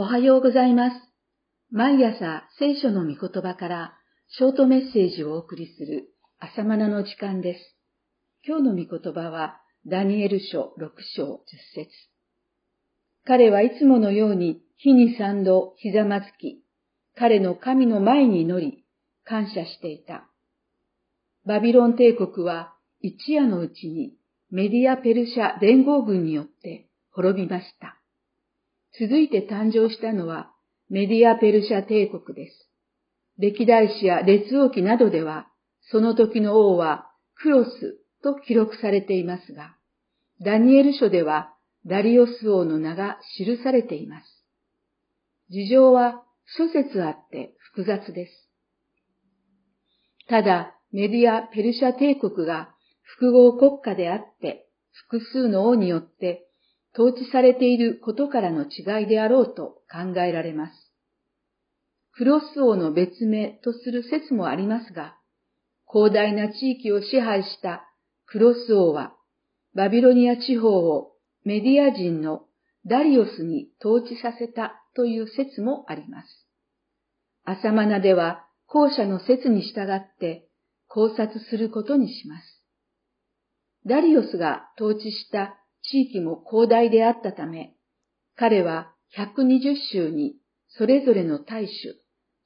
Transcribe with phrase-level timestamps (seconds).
[0.00, 0.96] おはようございます。
[1.70, 7.76] 毎朝聖書の御言葉からショートメッセージをお送りする朝マナの時間です。
[8.42, 11.36] 今日の御言葉はダニエル書6章10
[11.74, 11.90] 節
[13.26, 16.64] 彼はいつものように日に三度ひざまずき、
[17.14, 18.86] 彼の神の前に祈り、
[19.24, 20.30] 感謝していた。
[21.44, 22.72] バビロン帝国は
[23.02, 24.14] 一夜のうちに
[24.50, 27.99] メディア・ペルシャ連合軍によって滅びました。
[28.98, 30.50] 続いて誕生したのは
[30.88, 32.70] メディア・ペルシャ帝国です。
[33.38, 35.46] 歴代史や列王記などでは、
[35.90, 37.06] その時の王は
[37.36, 37.70] クロス
[38.22, 39.76] と記録されていますが、
[40.44, 41.54] ダニエル書では
[41.86, 44.26] ダリオス王の名が記されています。
[45.50, 46.22] 事情は
[46.56, 48.32] 諸説あって複雑です。
[50.28, 56.46] ただ、メディア・ペルシャ帝国が複合国家であって、複数の王によって
[56.94, 60.72] 統治されていることからの違いであろうと考えられます。
[62.12, 65.16] クロス王の別名とする説もありますが、
[65.90, 67.84] 広大な地域を支配した
[68.26, 69.14] クロス王は、
[69.74, 71.12] バビロニア地方を
[71.44, 72.42] メディア人の
[72.86, 76.28] ダリオスに統治させたという説もあります。
[77.44, 80.48] アサマナでは後者の説に従って
[80.88, 82.42] 考察することにします。
[83.86, 87.74] ダリオスが統治した地域も広大であったため、
[88.36, 90.36] 彼は120州に
[90.68, 91.96] それぞれの大主、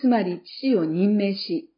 [0.00, 1.70] つまり父を任命し、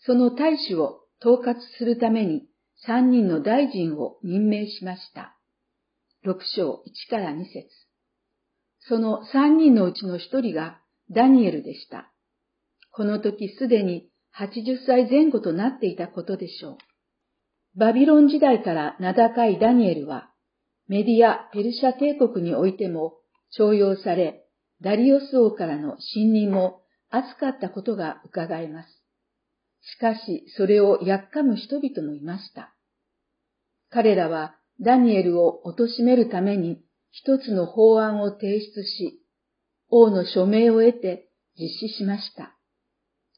[0.00, 2.46] その大主を統括するために
[2.86, 5.36] 三人の大臣を任命しました。
[6.22, 7.68] 六章一から二節
[8.88, 10.80] その三人のうちの一人が
[11.10, 12.12] ダニエルでした。
[12.90, 14.08] この時すでに
[14.38, 16.76] 80歳前後となっていたことでしょう。
[17.78, 20.30] バビロン時代から名高いダニエルは、
[20.88, 23.14] メディア・ペルシャ帝国においても
[23.50, 24.44] 徴用され、
[24.82, 28.88] ダリオス王からの信任も厚かったことが伺えます。
[29.82, 32.74] しかし、それをやっかむ人々もいました。
[33.90, 39.22] 彼らはダニエルを貶めるために一つの法案を提出し、
[39.88, 42.56] 王の署名を得て実施しました。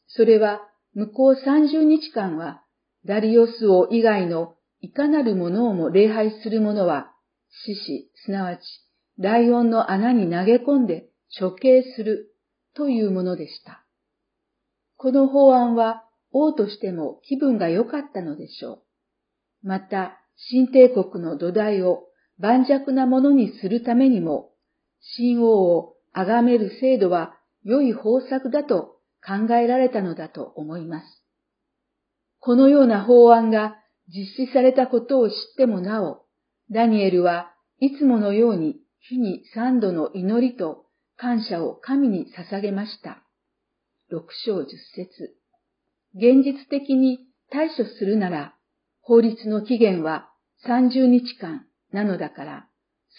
[0.08, 0.62] それは
[0.94, 2.62] 向こう30日間は
[3.04, 7.12] ダリオス王以外のいかなるものをも礼拝する者は
[7.64, 8.60] 獅子、すなわち、
[9.18, 11.08] ライオンの穴に投げ込んで
[11.38, 12.34] 処刑する
[12.74, 13.84] というものでした。
[14.96, 18.82] この法案は王としても気分が良かったのでしょ
[19.64, 19.68] う。
[19.68, 22.04] また、新帝国の土台を
[22.38, 24.50] 盤石なものにするためにも、
[25.00, 28.96] 新王を崇める制度は良い方策だと
[29.26, 31.06] 考えられたのだと思います。
[32.38, 33.76] このような法案が
[34.08, 36.25] 実施されたことを知ってもなお、
[36.70, 43.22] ダニエルはいつものように日に三度の祈りと感謝を神に捧げました。
[44.10, 45.34] 六章十節
[46.14, 48.54] 現実的に対処するなら、
[49.00, 50.28] 法律の期限は
[50.66, 52.66] 三十日間なのだから、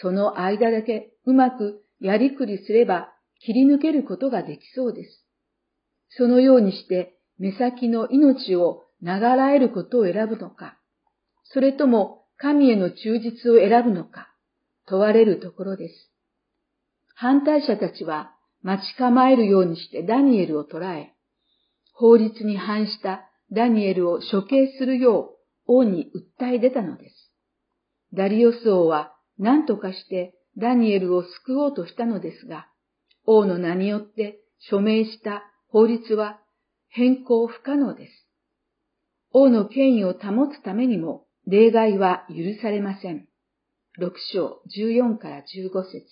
[0.02, 5.26] その間だけうまくやりくりすれば切り抜けることができそうです。
[6.10, 10.78] そのようにして目先の命を流らえることを選ぶのか、
[11.44, 14.30] それとも神への忠実を選ぶのか
[14.88, 16.12] 問われるところです。
[17.16, 18.32] 反対者たちは
[18.62, 21.14] 待ち構えるようにしてダニエルを捕らえ、
[21.94, 25.32] 法律に反したダニエルを処刑するよ
[25.68, 27.16] う王に訴え出たのです。
[28.14, 32.68] ダリオス王は何とかしてダニエルを救おうとしたのですが、
[33.26, 36.40] 王の名によって署名した法律は
[36.90, 38.12] 変更不可能です。
[39.32, 43.26] 王の権威を保つためにも例外は許されません。
[43.98, 45.44] 六章14から15
[45.84, 46.06] 節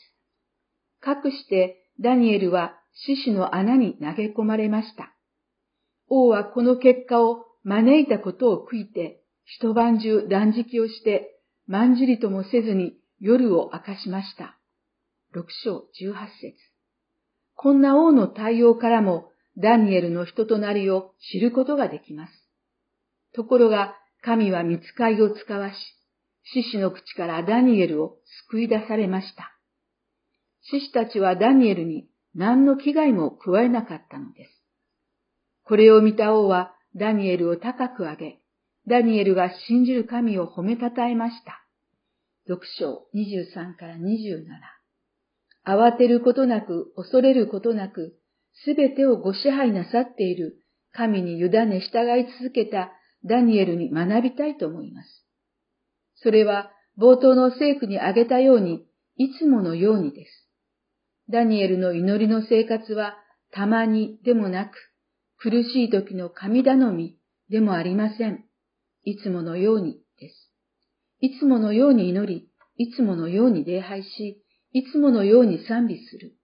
[1.02, 5.14] かくしてダニエルは獅子の穴に投げ込まれました。
[6.08, 14.58] 王はこの結果を招いたことを悔いて、一晩中断食をして、まんじりともせずに夜を明かしました。
[15.34, 16.56] 六章十八節
[17.56, 22.34] こんな王の対応からもダニエルの人となりを知ることができます。
[23.34, 23.96] ところが
[24.26, 25.76] 神は見つかりを使わし、
[26.54, 28.18] 獅子の口からダニエルを
[28.50, 29.56] 救い出されました。
[30.72, 34.52] 獅子たちはダニエルに何の危害も加えなかったのです。
[35.64, 38.40] これを見た王はダニエルを高く上げ、
[38.88, 41.64] ダニエルが信じる神を褒めたたえました。
[42.50, 44.44] 6章23から27。
[45.68, 48.16] 慌てることなく、恐れることなく、
[48.64, 50.64] すべてをご支配なさっている
[50.94, 52.92] 神に委ね従い続けた
[53.26, 55.26] ダニエルに学びたいと思います。
[56.16, 58.86] それは冒頭の聖句に挙げたように、
[59.18, 60.50] いつものようにです。
[61.30, 63.16] ダニエルの祈りの生活は
[63.52, 64.72] たまにでもなく、
[65.38, 67.18] 苦しい時の神頼み
[67.50, 68.46] でもありません。
[69.04, 70.52] いつものようにです。
[71.20, 76.36] いつものように祈り、いつものように礼拝し、いつものように賛美する。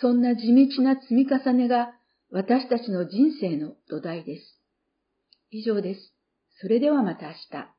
[0.00, 1.92] そんな地道な積み重ねが
[2.30, 4.61] 私たちの人生の土台です。
[5.54, 6.14] 以上です。
[6.48, 7.74] それではまた明日。